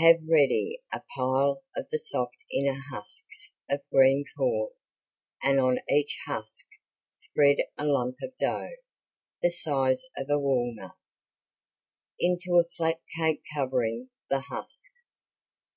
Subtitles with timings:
[0.00, 4.70] Have ready a pile of the soft inner husks of green corn
[5.42, 6.68] and on each husk
[7.12, 8.70] spread a lump of dough,
[9.42, 10.94] the size of a walnut,
[12.20, 14.92] into a flat cake covering the husk.